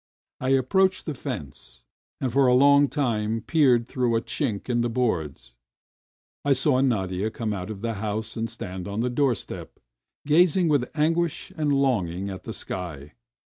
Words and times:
I 0.39 0.49
approached 0.57 1.05
the 1.05 1.13
fence, 1.13 1.85
and 2.19 2.33
for 2.33 2.47
a 2.47 2.55
long 2.55 2.87
time 2.87 3.39
peered 3.41 3.87
through 3.87 4.15
a 4.15 4.21
chink 4.23 4.67
in 4.67 4.81
the 4.81 4.89
boards. 4.89 5.53
I 6.43 6.53
saw 6.53 6.81
Nadia 6.81 7.29
come 7.29 7.53
out 7.53 7.69
of 7.69 7.81
the 7.81 7.93
house 8.01 8.35
and 8.35 8.49
stand 8.49 8.87
on 8.87 9.01
the 9.01 9.11
door 9.11 9.35
step, 9.35 9.77
gazing 10.25 10.69
with 10.69 10.89
anguish 10.95 11.51
and 11.55 11.71
longing 11.71 12.31
at 12.31 12.45
the 12.45 12.51
sky. 12.53 13.13